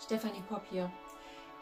Stefanie 0.00 0.42
Popp 0.48 0.64
hier. 0.70 0.92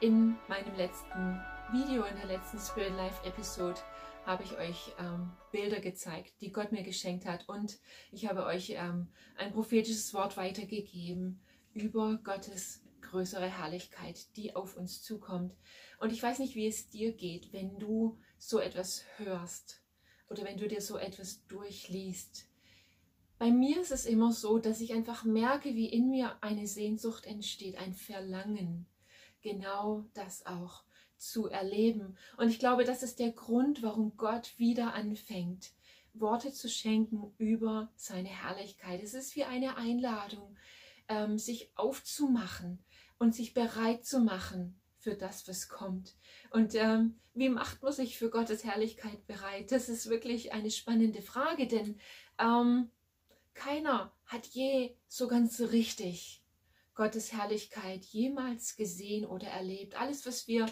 In 0.00 0.36
meinem 0.46 0.74
letzten 0.76 1.40
Video, 1.72 2.04
in 2.04 2.16
der 2.16 2.26
letzten 2.26 2.58
Spirit 2.58 2.94
Life 2.94 3.26
Episode, 3.26 3.80
habe 4.26 4.42
ich 4.42 4.58
euch 4.58 4.94
ähm, 4.98 5.32
Bilder 5.52 5.80
gezeigt, 5.80 6.34
die 6.42 6.52
Gott 6.52 6.70
mir 6.70 6.82
geschenkt 6.82 7.24
hat. 7.24 7.48
Und 7.48 7.78
ich 8.12 8.28
habe 8.28 8.44
euch 8.44 8.74
ähm, 8.76 9.08
ein 9.36 9.52
prophetisches 9.52 10.12
Wort 10.12 10.36
weitergegeben 10.36 11.40
über 11.72 12.18
Gottes 12.22 12.82
größere 13.00 13.48
Herrlichkeit, 13.48 14.36
die 14.36 14.54
auf 14.54 14.76
uns 14.76 15.02
zukommt. 15.02 15.54
Und 15.98 16.12
ich 16.12 16.22
weiß 16.22 16.38
nicht, 16.40 16.54
wie 16.56 16.66
es 16.66 16.90
dir 16.90 17.12
geht, 17.12 17.52
wenn 17.54 17.78
du 17.78 18.18
so 18.36 18.60
etwas 18.60 19.04
hörst 19.16 19.82
oder 20.28 20.44
wenn 20.44 20.58
du 20.58 20.68
dir 20.68 20.82
so 20.82 20.98
etwas 20.98 21.46
durchliest. 21.46 22.48
Bei 23.38 23.50
mir 23.50 23.80
ist 23.80 23.92
es 23.92 24.06
immer 24.06 24.32
so, 24.32 24.58
dass 24.58 24.80
ich 24.80 24.94
einfach 24.94 25.24
merke, 25.24 25.74
wie 25.74 25.88
in 25.88 26.08
mir 26.08 26.42
eine 26.42 26.66
Sehnsucht 26.66 27.26
entsteht, 27.26 27.76
ein 27.76 27.92
Verlangen, 27.92 28.86
genau 29.42 30.06
das 30.14 30.46
auch 30.46 30.84
zu 31.18 31.48
erleben. 31.48 32.16
Und 32.38 32.48
ich 32.48 32.58
glaube, 32.58 32.84
das 32.84 33.02
ist 33.02 33.18
der 33.18 33.32
Grund, 33.32 33.82
warum 33.82 34.16
Gott 34.16 34.58
wieder 34.58 34.94
anfängt, 34.94 35.72
Worte 36.14 36.50
zu 36.52 36.68
schenken 36.68 37.34
über 37.36 37.92
seine 37.96 38.28
Herrlichkeit. 38.28 39.02
Es 39.02 39.12
ist 39.12 39.36
wie 39.36 39.44
eine 39.44 39.76
Einladung, 39.76 40.56
ähm, 41.08 41.38
sich 41.38 41.70
aufzumachen 41.74 42.82
und 43.18 43.34
sich 43.34 43.52
bereit 43.52 44.04
zu 44.06 44.20
machen 44.20 44.80
für 44.98 45.14
das, 45.14 45.46
was 45.46 45.68
kommt. 45.68 46.16
Und 46.50 46.74
ähm, 46.74 47.20
wie 47.34 47.50
macht 47.50 47.82
man 47.82 47.92
sich 47.92 48.18
für 48.18 48.30
Gottes 48.30 48.64
Herrlichkeit 48.64 49.26
bereit? 49.26 49.70
Das 49.72 49.88
ist 49.88 50.08
wirklich 50.08 50.52
eine 50.52 50.70
spannende 50.70 51.22
Frage, 51.22 51.66
denn 51.66 51.98
ähm, 52.38 52.90
keiner 53.56 54.12
hat 54.26 54.46
je 54.46 54.94
so 55.08 55.26
ganz 55.26 55.60
richtig 55.60 56.42
Gottes 56.94 57.32
Herrlichkeit 57.32 58.04
jemals 58.04 58.76
gesehen 58.76 59.26
oder 59.26 59.48
erlebt. 59.48 60.00
Alles, 60.00 60.24
was 60.26 60.46
wir, 60.46 60.66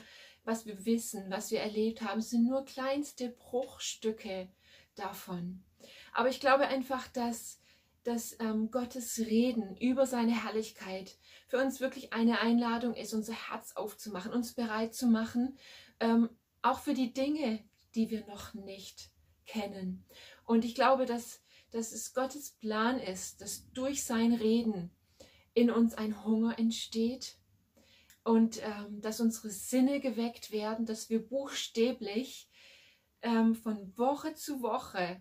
was 0.44 0.64
wir 0.66 0.86
wissen, 0.86 1.30
was 1.30 1.50
wir 1.50 1.60
erlebt 1.60 2.02
haben, 2.02 2.20
sind 2.20 2.46
nur 2.46 2.64
kleinste 2.64 3.30
Bruchstücke 3.30 4.48
davon. 4.94 5.64
Aber 6.12 6.28
ich 6.28 6.40
glaube 6.40 6.66
einfach, 6.68 7.08
dass, 7.08 7.60
dass 8.04 8.38
ähm, 8.40 8.70
Gottes 8.70 9.18
Reden 9.18 9.76
über 9.76 10.06
seine 10.06 10.44
Herrlichkeit 10.44 11.18
für 11.46 11.58
uns 11.58 11.80
wirklich 11.80 12.12
eine 12.12 12.40
Einladung 12.40 12.94
ist, 12.94 13.12
unser 13.12 13.50
Herz 13.50 13.72
aufzumachen, 13.72 14.32
uns 14.32 14.54
bereit 14.54 14.94
zu 14.94 15.06
machen, 15.06 15.58
ähm, 16.00 16.30
auch 16.62 16.78
für 16.78 16.94
die 16.94 17.12
Dinge, 17.12 17.62
die 17.94 18.10
wir 18.10 18.26
noch 18.26 18.54
nicht 18.54 19.10
kennen. 19.44 20.06
Und 20.44 20.64
ich 20.64 20.74
glaube, 20.74 21.04
dass 21.04 21.43
dass 21.74 21.90
es 21.90 22.14
Gottes 22.14 22.52
Plan 22.52 23.00
ist, 23.00 23.40
dass 23.40 23.68
durch 23.72 24.04
sein 24.04 24.32
Reden 24.32 24.92
in 25.54 25.70
uns 25.70 25.94
ein 25.94 26.24
Hunger 26.24 26.56
entsteht 26.56 27.36
und 28.22 28.62
ähm, 28.62 29.00
dass 29.00 29.20
unsere 29.20 29.50
Sinne 29.50 30.00
geweckt 30.00 30.52
werden, 30.52 30.86
dass 30.86 31.10
wir 31.10 31.26
buchstäblich 31.26 32.48
ähm, 33.22 33.56
von 33.56 33.96
Woche 33.98 34.34
zu 34.34 34.62
Woche 34.62 35.20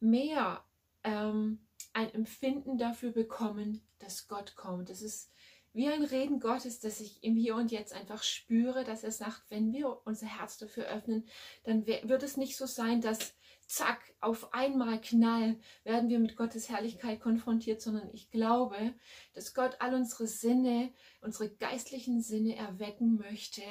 mehr 0.00 0.64
ähm, 1.04 1.66
ein 1.92 2.12
Empfinden 2.14 2.78
dafür 2.78 3.12
bekommen, 3.12 3.86
dass 3.98 4.28
Gott 4.28 4.56
kommt. 4.56 4.88
Das 4.88 5.02
ist 5.02 5.30
wie 5.74 5.88
ein 5.88 6.04
Reden 6.04 6.40
Gottes, 6.40 6.80
dass 6.80 7.00
ich 7.00 7.22
im 7.22 7.36
Hier 7.36 7.54
und 7.54 7.70
Jetzt 7.70 7.92
einfach 7.92 8.22
spüre, 8.22 8.84
dass 8.84 9.04
er 9.04 9.12
sagt, 9.12 9.42
wenn 9.50 9.74
wir 9.74 10.00
unser 10.06 10.26
Herz 10.26 10.56
dafür 10.56 10.86
öffnen, 10.86 11.28
dann 11.64 11.86
wird 11.86 12.22
es 12.22 12.38
nicht 12.38 12.56
so 12.56 12.64
sein, 12.64 13.02
dass 13.02 13.34
zack, 13.66 14.14
auf 14.20 14.54
einmal 14.54 15.00
knall, 15.00 15.58
werden 15.84 16.08
wir 16.08 16.18
mit 16.18 16.36
Gottes 16.36 16.68
Herrlichkeit 16.68 17.20
konfrontiert, 17.20 17.80
sondern 17.80 18.08
ich 18.12 18.30
glaube, 18.30 18.94
dass 19.34 19.54
Gott 19.54 19.76
all 19.80 19.94
unsere 19.94 20.26
Sinne, 20.26 20.92
unsere 21.20 21.50
geistlichen 21.50 22.22
Sinne 22.22 22.56
erwecken 22.56 23.16
möchte, 23.16 23.62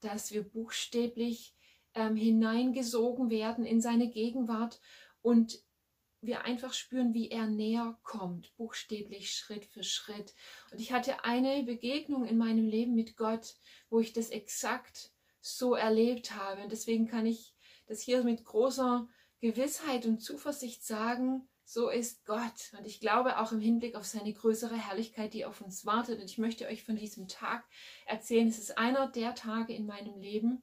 dass 0.00 0.32
wir 0.32 0.42
buchstäblich 0.42 1.54
ähm, 1.94 2.16
hineingesogen 2.16 3.30
werden 3.30 3.64
in 3.64 3.80
seine 3.80 4.10
Gegenwart 4.10 4.80
und 5.20 5.62
wir 6.22 6.44
einfach 6.44 6.72
spüren, 6.72 7.14
wie 7.14 7.30
er 7.30 7.46
näher 7.46 7.98
kommt, 8.04 8.56
buchstäblich 8.56 9.32
Schritt 9.32 9.64
für 9.64 9.82
Schritt. 9.82 10.34
Und 10.70 10.80
ich 10.80 10.92
hatte 10.92 11.24
eine 11.24 11.64
Begegnung 11.64 12.24
in 12.24 12.38
meinem 12.38 12.66
Leben 12.66 12.94
mit 12.94 13.16
Gott, 13.16 13.54
wo 13.90 13.98
ich 13.98 14.12
das 14.12 14.30
exakt 14.30 15.10
so 15.40 15.74
erlebt 15.74 16.36
habe. 16.36 16.62
Und 16.62 16.70
deswegen 16.70 17.08
kann 17.08 17.26
ich 17.26 17.54
das 17.86 18.00
hier 18.00 18.22
mit 18.22 18.44
großer 18.44 19.08
Gewissheit 19.42 20.06
und 20.06 20.20
Zuversicht 20.20 20.84
sagen, 20.84 21.48
so 21.64 21.88
ist 21.88 22.24
Gott. 22.26 22.72
Und 22.78 22.86
ich 22.86 23.00
glaube 23.00 23.40
auch 23.40 23.50
im 23.50 23.60
Hinblick 23.60 23.96
auf 23.96 24.04
seine 24.04 24.32
größere 24.32 24.76
Herrlichkeit, 24.76 25.34
die 25.34 25.44
auf 25.44 25.60
uns 25.60 25.84
wartet. 25.84 26.20
Und 26.20 26.26
ich 26.26 26.38
möchte 26.38 26.66
euch 26.68 26.84
von 26.84 26.94
diesem 26.94 27.26
Tag 27.26 27.64
erzählen. 28.06 28.46
Es 28.46 28.58
ist 28.58 28.78
einer 28.78 29.10
der 29.10 29.34
Tage 29.34 29.74
in 29.74 29.84
meinem 29.84 30.16
Leben, 30.20 30.62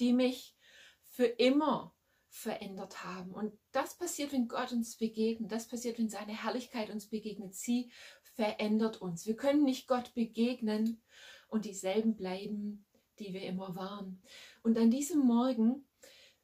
die 0.00 0.14
mich 0.14 0.56
für 1.04 1.26
immer 1.26 1.94
verändert 2.30 3.04
haben. 3.04 3.32
Und 3.32 3.52
das 3.72 3.98
passiert, 3.98 4.32
wenn 4.32 4.48
Gott 4.48 4.72
uns 4.72 4.96
begegnet. 4.96 5.52
Das 5.52 5.68
passiert, 5.68 5.98
wenn 5.98 6.08
seine 6.08 6.42
Herrlichkeit 6.42 6.88
uns 6.88 7.10
begegnet. 7.10 7.54
Sie 7.54 7.92
verändert 8.22 9.02
uns. 9.02 9.26
Wir 9.26 9.36
können 9.36 9.64
nicht 9.64 9.88
Gott 9.88 10.14
begegnen 10.14 11.02
und 11.48 11.66
dieselben 11.66 12.16
bleiben, 12.16 12.86
die 13.18 13.34
wir 13.34 13.42
immer 13.42 13.76
waren. 13.76 14.22
Und 14.62 14.78
an 14.78 14.90
diesem 14.90 15.20
Morgen 15.20 15.87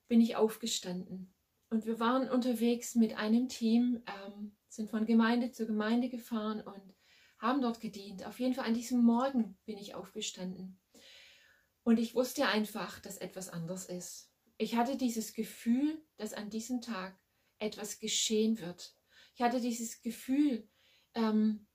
bin 0.09 0.21
ich 0.21 0.37
aufgestanden. 0.37 1.35
Und 1.71 1.87
wir 1.87 1.99
waren 1.99 2.29
unterwegs 2.29 2.95
mit 2.95 3.17
einem 3.17 3.49
Team, 3.49 4.03
ähm, 4.07 4.57
sind 4.69 4.91
von 4.91 5.07
Gemeinde 5.07 5.51
zu 5.51 5.67
Gemeinde 5.67 6.09
gefahren 6.09 6.61
und 6.61 6.95
haben 7.39 7.61
dort 7.61 7.81
gedient. 7.81 8.25
Auf 8.27 8.39
jeden 8.39 8.55
Fall 8.55 8.67
an 8.67 8.75
diesem 8.75 9.03
Morgen 9.03 9.59
bin 9.65 9.79
ich 9.79 9.95
aufgestanden. 9.95 10.81
Und 11.83 11.99
ich 11.99 12.15
wusste 12.15 12.47
einfach, 12.47 13.01
dass 13.01 13.19
etwas 13.19 13.49
anders 13.49 13.87
ist. 13.87 14.31
Ich 14.57 14.77
hatte 14.77 14.97
dieses 14.97 15.35
Gefühl, 15.35 16.03
dass 16.17 16.33
an 16.33 16.49
diesem 16.49 16.81
Tag 16.81 17.19
etwas 17.59 17.99
geschehen 17.99 18.61
wird. 18.61 18.95
Ich 19.35 19.43
hatte 19.43 19.61
dieses 19.61 20.01
Gefühl, 20.01 20.69
ähm, 21.15 21.67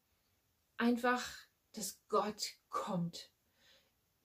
einfach, 0.78 1.30
dass 1.74 2.02
Gott 2.08 2.54
kommt. 2.70 3.32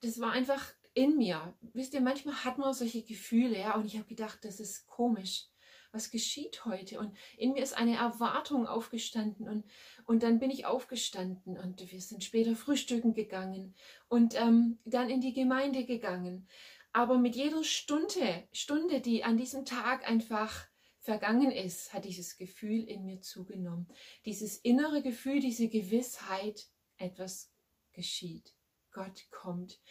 Das 0.01 0.19
war 0.19 0.31
einfach 0.31 0.73
in 0.95 1.17
mir. 1.17 1.53
Wisst 1.73 1.93
ihr, 1.93 2.01
manchmal 2.01 2.43
hat 2.43 2.57
man 2.57 2.73
solche 2.73 3.03
Gefühle, 3.03 3.59
ja, 3.59 3.75
und 3.75 3.85
ich 3.85 3.97
habe 3.97 4.07
gedacht, 4.07 4.39
das 4.43 4.59
ist 4.59 4.87
komisch. 4.87 5.47
Was 5.91 6.09
geschieht 6.09 6.65
heute? 6.65 6.99
Und 6.99 7.15
in 7.37 7.53
mir 7.53 7.63
ist 7.63 7.77
eine 7.77 7.95
Erwartung 7.95 8.67
aufgestanden 8.67 9.47
und, 9.47 9.63
und 10.05 10.23
dann 10.23 10.39
bin 10.39 10.51
ich 10.51 10.65
aufgestanden 10.65 11.57
und 11.57 11.89
wir 11.89 12.01
sind 12.01 12.23
später 12.23 12.55
frühstücken 12.55 13.13
gegangen 13.13 13.75
und 14.09 14.35
ähm, 14.35 14.79
dann 14.83 15.09
in 15.09 15.21
die 15.21 15.33
Gemeinde 15.33 15.85
gegangen. 15.85 16.47
Aber 16.91 17.17
mit 17.17 17.35
jeder 17.35 17.63
Stunde, 17.63 18.43
Stunde, 18.51 18.99
die 18.99 19.23
an 19.23 19.37
diesem 19.37 19.63
Tag 19.63 20.09
einfach 20.09 20.65
vergangen 20.99 21.51
ist, 21.51 21.93
hat 21.93 22.03
dieses 22.03 22.35
Gefühl 22.35 22.83
in 22.83 23.05
mir 23.05 23.21
zugenommen. 23.21 23.87
Dieses 24.25 24.57
innere 24.57 25.01
Gefühl, 25.01 25.39
diese 25.39 25.69
Gewissheit, 25.69 26.67
etwas 26.97 27.51
geschieht. 27.93 28.53
Gott 28.95 29.29
kommt. 29.29 29.81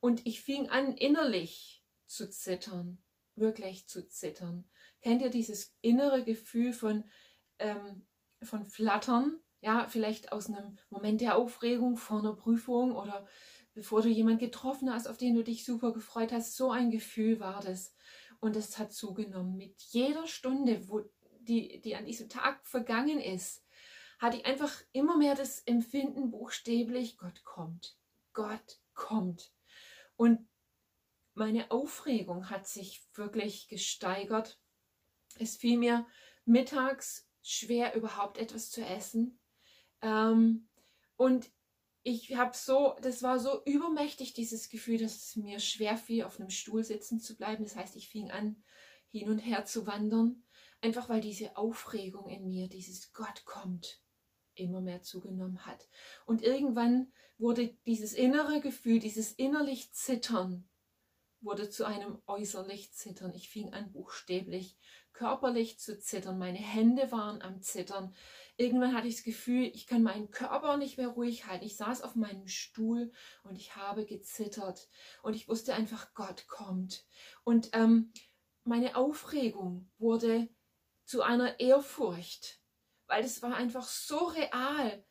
Und 0.00 0.26
ich 0.26 0.40
fing 0.40 0.68
an, 0.68 0.94
innerlich 0.96 1.84
zu 2.06 2.28
zittern, 2.28 2.98
wirklich 3.36 3.86
zu 3.86 4.08
zittern. 4.08 4.68
Kennt 5.00 5.22
ihr 5.22 5.30
dieses 5.30 5.76
innere 5.80 6.24
Gefühl 6.24 6.72
von, 6.72 7.04
ähm, 7.60 8.04
von 8.42 8.66
Flattern? 8.66 9.38
Ja, 9.60 9.86
vielleicht 9.88 10.32
aus 10.32 10.48
einem 10.48 10.76
Moment 10.90 11.20
der 11.20 11.36
Aufregung 11.36 11.96
vor 11.96 12.18
einer 12.18 12.34
Prüfung 12.34 12.96
oder 12.96 13.28
bevor 13.74 14.02
du 14.02 14.08
jemanden 14.08 14.40
getroffen 14.40 14.92
hast, 14.92 15.06
auf 15.06 15.18
den 15.18 15.36
du 15.36 15.44
dich 15.44 15.64
super 15.64 15.92
gefreut 15.92 16.32
hast. 16.32 16.56
So 16.56 16.72
ein 16.72 16.90
Gefühl 16.90 17.38
war 17.38 17.62
das. 17.62 17.94
Und 18.40 18.56
es 18.56 18.76
hat 18.76 18.92
zugenommen. 18.92 19.56
Mit 19.56 19.80
jeder 19.82 20.26
Stunde, 20.26 20.88
wo 20.88 21.02
die, 21.40 21.80
die 21.80 21.94
an 21.94 22.06
diesem 22.06 22.28
Tag 22.28 22.66
vergangen 22.66 23.20
ist, 23.20 23.64
hatte 24.18 24.38
ich 24.38 24.46
einfach 24.46 24.82
immer 24.92 25.16
mehr 25.16 25.36
das 25.36 25.60
Empfinden, 25.60 26.32
buchstäblich, 26.32 27.18
Gott 27.18 27.44
kommt. 27.44 27.97
Gott 28.38 28.78
kommt. 28.94 29.52
Und 30.14 30.48
meine 31.34 31.72
Aufregung 31.72 32.50
hat 32.50 32.68
sich 32.68 33.04
wirklich 33.14 33.66
gesteigert. 33.66 34.60
Es 35.40 35.56
fiel 35.56 35.76
mir 35.76 36.06
mittags 36.44 37.28
schwer, 37.42 37.96
überhaupt 37.96 38.38
etwas 38.38 38.70
zu 38.70 38.80
essen. 38.80 39.40
Ähm, 40.02 40.68
und 41.16 41.50
ich 42.04 42.36
habe 42.36 42.56
so, 42.56 42.94
das 43.02 43.24
war 43.24 43.40
so 43.40 43.64
übermächtig, 43.64 44.34
dieses 44.34 44.68
Gefühl, 44.68 44.98
dass 44.98 45.16
es 45.16 45.34
mir 45.34 45.58
schwer 45.58 45.96
fiel, 45.96 46.22
auf 46.22 46.38
einem 46.38 46.50
Stuhl 46.50 46.84
sitzen 46.84 47.18
zu 47.18 47.36
bleiben. 47.36 47.64
Das 47.64 47.74
heißt, 47.74 47.96
ich 47.96 48.08
fing 48.08 48.30
an, 48.30 48.62
hin 49.08 49.30
und 49.30 49.40
her 49.40 49.64
zu 49.64 49.88
wandern. 49.88 50.44
Einfach 50.80 51.08
weil 51.08 51.22
diese 51.22 51.56
Aufregung 51.56 52.28
in 52.28 52.46
mir, 52.46 52.68
dieses 52.68 53.12
Gott 53.12 53.44
kommt, 53.44 54.00
immer 54.58 54.80
mehr 54.80 55.02
zugenommen 55.02 55.66
hat. 55.66 55.88
Und 56.26 56.42
irgendwann 56.42 57.12
wurde 57.38 57.76
dieses 57.86 58.12
innere 58.12 58.60
Gefühl, 58.60 58.98
dieses 58.98 59.32
innerlich 59.32 59.92
Zittern, 59.92 60.68
wurde 61.40 61.70
zu 61.70 61.84
einem 61.84 62.20
äußerlich 62.26 62.92
Zittern. 62.92 63.32
Ich 63.34 63.48
fing 63.48 63.72
an 63.72 63.92
buchstäblich 63.92 64.76
körperlich 65.12 65.80
zu 65.80 65.98
zittern. 65.98 66.38
Meine 66.38 66.58
Hände 66.58 67.10
waren 67.10 67.42
am 67.42 67.60
Zittern. 67.60 68.14
irgendwann 68.56 68.94
hatte 68.94 69.08
ich 69.08 69.16
das 69.16 69.24
Gefühl, 69.24 69.64
ich 69.74 69.86
kann 69.86 70.02
meinen 70.02 70.30
Körper 70.30 70.76
nicht 70.76 70.96
mehr 70.96 71.08
ruhig 71.08 71.46
halten. 71.46 71.64
Ich 71.64 71.76
saß 71.76 72.02
auf 72.02 72.14
meinem 72.14 72.46
Stuhl 72.46 73.12
und 73.42 73.56
ich 73.56 73.74
habe 73.74 74.04
gezittert 74.04 74.88
und 75.22 75.34
ich 75.34 75.48
wusste 75.48 75.74
einfach, 75.74 76.14
Gott 76.14 76.46
kommt. 76.46 77.04
Und 77.44 77.70
ähm, 77.72 78.12
meine 78.62 78.96
Aufregung 78.96 79.90
wurde 79.98 80.48
zu 81.04 81.22
einer 81.22 81.58
Ehrfurcht, 81.58 82.60
weil 83.08 83.24
es 83.24 83.42
war 83.42 83.54
einfach 83.54 83.88
so 83.88 84.26
real. 84.26 85.02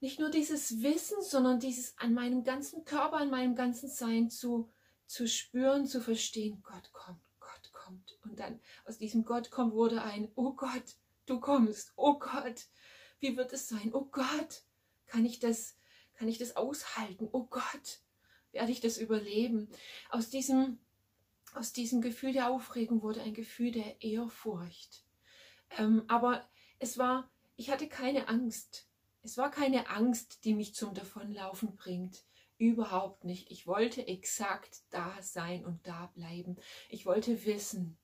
Nicht 0.00 0.18
nur 0.18 0.30
dieses 0.30 0.82
Wissen, 0.82 1.22
sondern 1.22 1.60
dieses 1.60 1.96
an 1.96 2.12
meinem 2.12 2.44
ganzen 2.44 2.84
Körper, 2.84 3.16
an 3.16 3.30
meinem 3.30 3.54
ganzen 3.54 3.88
Sein 3.88 4.28
zu, 4.28 4.70
zu 5.06 5.26
spüren, 5.26 5.86
zu 5.86 6.02
verstehen, 6.02 6.62
Gott 6.62 6.92
kommt, 6.92 7.22
Gott 7.40 7.72
kommt. 7.72 8.18
Und 8.22 8.38
dann 8.38 8.60
aus 8.84 8.98
diesem 8.98 9.24
Gott 9.24 9.50
kommt 9.50 9.72
wurde 9.72 10.02
ein, 10.02 10.30
oh 10.34 10.52
Gott, 10.52 10.96
du 11.24 11.40
kommst, 11.40 11.92
oh 11.96 12.18
Gott, 12.18 12.66
wie 13.20 13.36
wird 13.36 13.52
es 13.54 13.68
sein? 13.68 13.94
Oh 13.94 14.04
Gott, 14.04 14.64
kann 15.06 15.24
ich 15.24 15.38
das, 15.38 15.78
kann 16.14 16.28
ich 16.28 16.36
das 16.36 16.56
aushalten? 16.56 17.28
Oh 17.32 17.44
Gott, 17.44 18.00
werde 18.52 18.72
ich 18.72 18.80
das 18.80 18.98
überleben? 18.98 19.70
Aus 20.10 20.28
diesem, 20.28 20.78
aus 21.54 21.72
diesem 21.72 22.02
Gefühl 22.02 22.32
der 22.32 22.50
Aufregung 22.50 23.00
wurde 23.02 23.22
ein 23.22 23.34
Gefühl 23.34 23.70
der 23.70 24.02
Ehrfurcht. 24.02 25.04
Ähm, 25.78 26.04
aber 26.08 26.46
es 26.78 26.98
war, 26.98 27.30
ich 27.56 27.70
hatte 27.70 27.88
keine 27.88 28.28
Angst. 28.28 28.88
Es 29.22 29.38
war 29.38 29.50
keine 29.50 29.88
Angst, 29.88 30.44
die 30.44 30.54
mich 30.54 30.74
zum 30.74 30.94
Davonlaufen 30.94 31.76
bringt. 31.76 32.24
Überhaupt 32.58 33.24
nicht. 33.24 33.50
Ich 33.50 33.66
wollte 33.66 34.06
exakt 34.06 34.82
da 34.90 35.16
sein 35.20 35.64
und 35.64 35.86
da 35.86 36.06
bleiben. 36.14 36.56
Ich 36.88 37.06
wollte 37.06 37.44
wissen, 37.46 37.98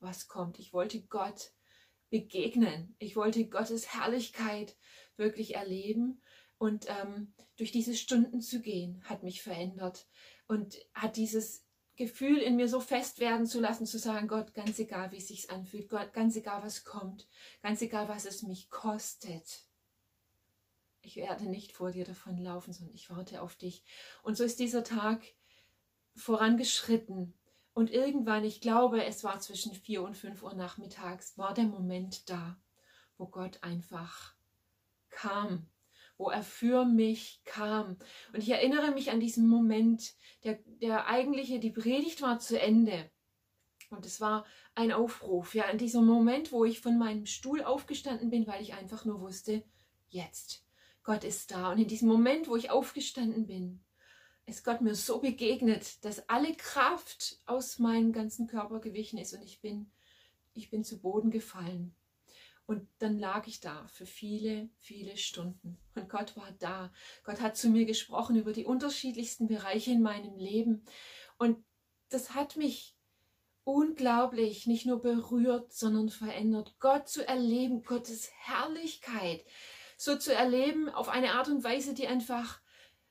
was 0.00 0.26
kommt. 0.26 0.58
Ich 0.58 0.72
wollte 0.72 1.02
Gott 1.02 1.52
begegnen. 2.10 2.94
Ich 2.98 3.14
wollte 3.16 3.46
Gottes 3.48 3.94
Herrlichkeit 3.94 4.76
wirklich 5.16 5.54
erleben. 5.54 6.22
Und 6.58 6.86
ähm, 6.88 7.34
durch 7.56 7.72
diese 7.72 7.94
Stunden 7.94 8.40
zu 8.40 8.60
gehen, 8.60 9.02
hat 9.04 9.22
mich 9.22 9.42
verändert 9.42 10.06
und 10.46 10.78
hat 10.94 11.16
dieses 11.16 11.64
Gefühl 11.96 12.38
in 12.38 12.56
mir 12.56 12.68
so 12.68 12.80
fest 12.80 13.20
werden 13.20 13.46
zu 13.46 13.60
lassen, 13.60 13.86
zu 13.86 13.98
sagen, 13.98 14.28
Gott, 14.28 14.54
ganz 14.54 14.78
egal, 14.78 15.12
wie 15.12 15.18
es 15.18 15.28
sich 15.28 15.50
anfühlt, 15.50 15.88
Gott, 15.88 16.12
ganz 16.12 16.36
egal, 16.36 16.62
was 16.62 16.84
kommt, 16.84 17.28
ganz 17.62 17.82
egal, 17.82 18.08
was 18.08 18.24
es 18.24 18.42
mich 18.42 18.70
kostet. 18.70 19.64
Ich 21.02 21.16
werde 21.16 21.44
nicht 21.44 21.72
vor 21.72 21.90
dir 21.90 22.04
davonlaufen, 22.04 22.72
sondern 22.72 22.94
ich 22.94 23.10
warte 23.10 23.42
auf 23.42 23.56
dich. 23.56 23.84
Und 24.22 24.36
so 24.36 24.44
ist 24.44 24.60
dieser 24.60 24.84
Tag 24.84 25.22
vorangeschritten. 26.14 27.34
Und 27.74 27.90
irgendwann, 27.90 28.44
ich 28.44 28.60
glaube, 28.60 29.04
es 29.04 29.24
war 29.24 29.40
zwischen 29.40 29.74
vier 29.74 30.02
und 30.02 30.16
fünf 30.16 30.42
Uhr 30.42 30.54
nachmittags, 30.54 31.36
war 31.38 31.54
der 31.54 31.64
Moment 31.64 32.28
da, 32.30 32.56
wo 33.16 33.26
Gott 33.26 33.62
einfach 33.62 34.34
kam, 35.10 35.66
wo 36.22 36.30
er 36.30 36.44
für 36.44 36.84
mich 36.84 37.40
kam. 37.44 37.96
Und 38.32 38.38
ich 38.38 38.50
erinnere 38.50 38.92
mich 38.92 39.10
an 39.10 39.18
diesen 39.18 39.48
Moment, 39.48 40.14
der, 40.44 40.60
der 40.80 41.08
eigentliche, 41.08 41.58
die 41.58 41.72
Predigt 41.72 42.22
war 42.22 42.38
zu 42.38 42.60
Ende. 42.60 43.10
Und 43.90 44.06
es 44.06 44.20
war 44.20 44.46
ein 44.76 44.92
Aufruf, 44.92 45.54
ja, 45.56 45.64
in 45.64 45.78
diesem 45.78 46.06
Moment, 46.06 46.52
wo 46.52 46.64
ich 46.64 46.80
von 46.80 46.96
meinem 46.96 47.26
Stuhl 47.26 47.62
aufgestanden 47.62 48.30
bin, 48.30 48.46
weil 48.46 48.62
ich 48.62 48.74
einfach 48.74 49.04
nur 49.04 49.20
wusste, 49.20 49.64
jetzt, 50.10 50.64
Gott 51.02 51.24
ist 51.24 51.50
da. 51.50 51.72
Und 51.72 51.78
in 51.78 51.88
diesem 51.88 52.08
Moment, 52.08 52.46
wo 52.46 52.54
ich 52.54 52.70
aufgestanden 52.70 53.48
bin, 53.48 53.80
ist 54.46 54.64
Gott 54.64 54.80
mir 54.80 54.94
so 54.94 55.18
begegnet, 55.18 56.04
dass 56.04 56.28
alle 56.28 56.54
Kraft 56.54 57.40
aus 57.46 57.80
meinem 57.80 58.12
ganzen 58.12 58.46
Körper 58.46 58.78
gewichen 58.78 59.18
ist 59.18 59.34
und 59.34 59.42
ich 59.42 59.60
bin, 59.60 59.90
ich 60.54 60.70
bin 60.70 60.84
zu 60.84 61.00
Boden 61.00 61.32
gefallen. 61.32 61.96
Und 62.66 62.88
dann 62.98 63.18
lag 63.18 63.46
ich 63.46 63.60
da 63.60 63.86
für 63.88 64.06
viele, 64.06 64.68
viele 64.78 65.16
Stunden. 65.16 65.78
Und 65.94 66.08
Gott 66.08 66.36
war 66.36 66.52
da. 66.58 66.92
Gott 67.24 67.40
hat 67.40 67.56
zu 67.56 67.68
mir 67.68 67.84
gesprochen 67.84 68.36
über 68.36 68.52
die 68.52 68.64
unterschiedlichsten 68.64 69.48
Bereiche 69.48 69.90
in 69.90 70.02
meinem 70.02 70.36
Leben. 70.36 70.84
Und 71.38 71.64
das 72.08 72.34
hat 72.34 72.56
mich 72.56 72.96
unglaublich 73.64 74.66
nicht 74.66 74.86
nur 74.86 75.00
berührt, 75.00 75.72
sondern 75.72 76.08
verändert. 76.08 76.76
Gott 76.78 77.08
zu 77.08 77.26
erleben, 77.26 77.82
Gottes 77.82 78.30
Herrlichkeit 78.38 79.44
so 79.96 80.16
zu 80.16 80.34
erleben 80.34 80.88
auf 80.88 81.08
eine 81.08 81.34
Art 81.34 81.48
und 81.48 81.62
Weise, 81.62 81.94
die 81.94 82.08
einfach 82.08 82.60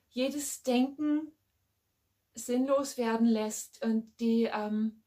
jedes 0.10 0.64
Denken 0.64 1.32
sinnlos 2.34 2.98
werden 2.98 3.28
lässt 3.28 3.84
und 3.84 4.14
die 4.20 4.50
ähm, 4.52 5.01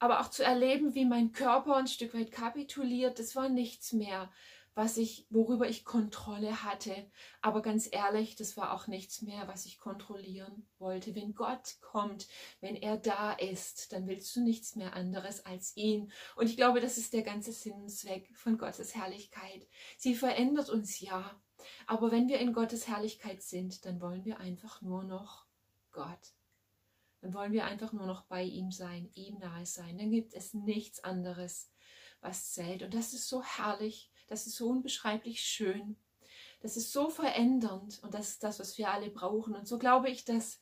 aber 0.00 0.20
auch 0.20 0.30
zu 0.30 0.42
erleben, 0.42 0.94
wie 0.94 1.04
mein 1.04 1.32
Körper 1.32 1.76
ein 1.76 1.86
Stück 1.86 2.14
weit 2.14 2.32
kapituliert, 2.32 3.18
das 3.18 3.36
war 3.36 3.48
nichts 3.48 3.92
mehr, 3.92 4.30
was 4.74 4.96
ich, 4.96 5.26
worüber 5.30 5.68
ich 5.68 5.84
Kontrolle 5.84 6.64
hatte. 6.64 6.94
Aber 7.42 7.60
ganz 7.60 7.88
ehrlich, 7.90 8.34
das 8.34 8.56
war 8.56 8.72
auch 8.72 8.86
nichts 8.86 9.20
mehr, 9.20 9.46
was 9.46 9.66
ich 9.66 9.78
kontrollieren 9.78 10.66
wollte. 10.78 11.14
Wenn 11.14 11.34
Gott 11.34 11.76
kommt, 11.82 12.28
wenn 12.60 12.76
er 12.76 12.96
da 12.96 13.32
ist, 13.32 13.92
dann 13.92 14.06
willst 14.06 14.34
du 14.34 14.40
nichts 14.40 14.76
mehr 14.76 14.94
anderes 14.94 15.44
als 15.44 15.76
ihn. 15.76 16.10
Und 16.34 16.46
ich 16.46 16.56
glaube, 16.56 16.80
das 16.80 16.96
ist 16.96 17.12
der 17.12 17.22
ganze 17.22 17.52
Sinn 17.52 17.74
und 17.74 17.90
Zweck 17.90 18.30
von 18.34 18.56
Gottes 18.56 18.94
Herrlichkeit. 18.94 19.68
Sie 19.98 20.14
verändert 20.14 20.70
uns 20.70 20.98
ja, 21.00 21.38
aber 21.86 22.10
wenn 22.10 22.28
wir 22.28 22.38
in 22.38 22.54
Gottes 22.54 22.88
Herrlichkeit 22.88 23.42
sind, 23.42 23.84
dann 23.84 24.00
wollen 24.00 24.24
wir 24.24 24.40
einfach 24.40 24.80
nur 24.80 25.04
noch 25.04 25.46
Gott. 25.92 26.39
Dann 27.20 27.34
wollen 27.34 27.52
wir 27.52 27.64
einfach 27.64 27.92
nur 27.92 28.06
noch 28.06 28.24
bei 28.24 28.42
ihm 28.42 28.72
sein, 28.72 29.10
ihm 29.14 29.38
nahe 29.38 29.66
sein. 29.66 29.98
Dann 29.98 30.10
gibt 30.10 30.34
es 30.34 30.54
nichts 30.54 31.04
anderes, 31.04 31.70
was 32.20 32.52
zählt. 32.52 32.82
Und 32.82 32.94
das 32.94 33.12
ist 33.12 33.28
so 33.28 33.42
herrlich, 33.42 34.10
das 34.26 34.46
ist 34.46 34.56
so 34.56 34.68
unbeschreiblich 34.68 35.42
schön. 35.42 35.96
Das 36.60 36.76
ist 36.76 36.92
so 36.92 37.08
verändernd 37.08 38.02
und 38.02 38.14
das 38.14 38.30
ist 38.30 38.42
das, 38.42 38.58
was 38.58 38.76
wir 38.76 38.90
alle 38.90 39.10
brauchen. 39.10 39.54
Und 39.54 39.66
so 39.66 39.78
glaube 39.78 40.10
ich, 40.10 40.24
dass 40.24 40.60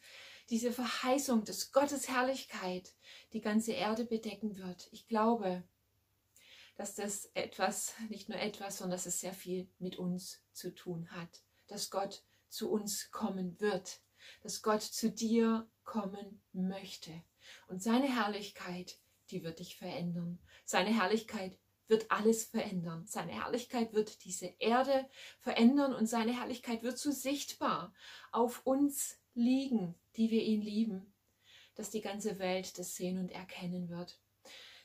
diese 0.49 0.73
Verheißung 0.73 1.45
des 1.45 1.73
Gottes 1.73 2.09
Herrlichkeit 2.09 2.95
die 3.33 3.41
ganze 3.41 3.73
Erde 3.73 4.05
bedecken 4.05 4.57
wird. 4.57 4.89
Ich 4.93 5.07
glaube, 5.07 5.65
dass 6.77 6.95
das 6.95 7.31
etwas, 7.35 7.95
nicht 8.09 8.29
nur 8.29 8.39
etwas, 8.39 8.79
sondern 8.79 8.97
dass 8.97 9.07
es 9.07 9.21
sehr 9.21 9.35
viel 9.35 9.69
mit 9.79 9.97
uns 9.97 10.41
zu 10.53 10.75
tun 10.75 11.11
hat. 11.11 11.43
Dass 11.67 11.91
Gott 11.91 12.23
zu 12.49 12.71
uns 12.71 13.11
kommen 13.11 13.61
wird. 13.61 14.01
Dass 14.43 14.63
Gott 14.63 14.83
zu 14.83 15.11
dir 15.11 15.69
kommen 15.89 16.43
möchte. 16.53 17.11
Und 17.67 17.83
seine 17.83 18.15
Herrlichkeit, 18.15 18.99
die 19.31 19.43
wird 19.43 19.59
dich 19.59 19.77
verändern. 19.77 20.39
Seine 20.67 20.91
Herrlichkeit 20.91 21.59
wird 21.87 22.11
alles 22.11 22.45
verändern. 22.45 23.07
Seine 23.07 23.33
Herrlichkeit 23.33 23.95
wird 23.95 24.23
diese 24.27 24.53
Erde 24.59 25.09
verändern 25.41 25.95
und 25.95 26.07
seine 26.07 26.39
Herrlichkeit 26.39 26.83
wird 26.83 26.99
so 26.99 27.11
sichtbar 27.11 27.95
auf 28.33 28.67
uns 28.67 29.19
liegen, 29.33 29.95
die 30.17 30.31
wir 30.31 30.43
ihn 30.43 30.61
lieben, 30.61 31.15
dass 31.75 31.89
die 31.89 32.03
ganze 32.03 32.39
Welt 32.39 32.79
das 32.79 32.95
sehen 32.95 33.19
und 33.19 33.31
erkennen 33.31 33.89
wird. 33.89 34.21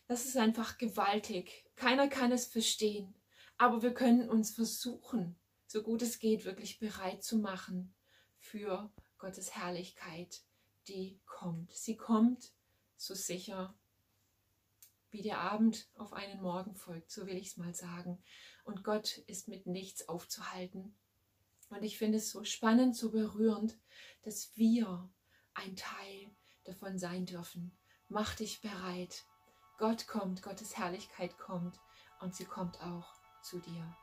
Das 0.08 0.26
ist 0.26 0.38
einfach 0.38 0.78
gewaltig. 0.78 1.66
Keiner 1.76 2.08
kann 2.08 2.32
es 2.32 2.46
verstehen. 2.46 3.14
Aber 3.58 3.82
wir 3.82 3.94
können 3.94 4.30
uns 4.30 4.56
versuchen, 4.56 5.36
so 5.68 5.84
gut 5.84 6.02
es 6.02 6.20
geht, 6.20 6.46
wirklich 6.46 6.80
bereit 6.80 7.24
zu 7.24 7.40
machen 7.40 7.94
für 8.40 8.90
Gottes 9.18 9.56
Herrlichkeit, 9.56 10.44
die 10.88 11.20
kommt. 11.26 11.72
Sie 11.72 11.96
kommt 11.96 12.52
so 12.98 13.14
sicher, 13.14 13.76
wie 15.12 15.22
der 15.22 15.40
Abend 15.40 15.88
auf 15.96 16.14
einen 16.14 16.42
Morgen 16.42 16.76
folgt, 16.76 17.12
so 17.12 17.28
will 17.28 17.38
ich 17.38 17.48
es 17.48 17.58
mal 17.58 17.76
sagen. 17.76 18.22
Und 18.64 18.84
Gott 18.84 19.20
ist 19.28 19.48
mit 19.48 19.68
nichts 19.68 20.10
aufzuhalten. 20.10 20.96
Und 21.70 21.84
ich 21.84 21.98
finde 21.98 22.18
es 22.18 22.32
so 22.32 22.44
spannend, 22.44 22.96
so 22.96 23.12
berührend, 23.12 23.78
dass 24.24 24.56
wir 24.58 25.10
ein 25.54 25.76
Teil 25.76 26.32
davon 26.64 26.98
sein 26.98 27.26
dürfen. 27.26 27.78
Mach 28.10 28.36
dich 28.36 28.62
bereit, 28.62 29.24
Gott 29.78 30.08
kommt, 30.08 30.42
Gottes 30.42 30.78
Herrlichkeit 30.78 31.38
kommt 31.38 31.80
und 32.22 32.36
sie 32.36 32.46
kommt 32.46 32.82
auch 32.82 33.14
zu 33.42 33.60
dir. 33.60 34.03